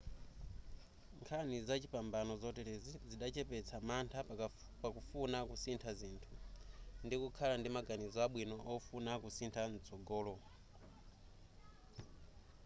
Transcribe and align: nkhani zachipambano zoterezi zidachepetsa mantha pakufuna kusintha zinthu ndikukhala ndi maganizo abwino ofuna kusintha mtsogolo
nkhani 1.19 1.55
zachipambano 1.67 2.31
zoterezi 2.43 2.91
zidachepetsa 3.09 3.75
mantha 3.87 4.19
pakufuna 4.81 5.39
kusintha 5.49 5.91
zinthu 5.99 6.33
ndikukhala 7.05 7.55
ndi 7.59 7.69
maganizo 7.77 8.17
abwino 8.25 8.55
ofuna 8.73 9.13
kusintha 9.23 9.61
mtsogolo 9.73 10.35